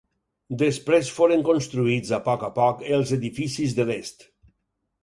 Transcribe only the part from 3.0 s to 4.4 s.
edificis de l'est.